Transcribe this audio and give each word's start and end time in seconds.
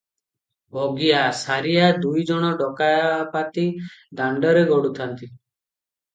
ଭଗିଆ, 0.77 1.19
ସାରିଆ 1.41 1.89
ଦୁଇଜଣ 2.05 2.49
ଡକାପାତି 2.63 3.67
ଦାଣ୍ତରେ 4.23 4.67
ଗଡୁଥାନ୍ତି। 4.73 5.33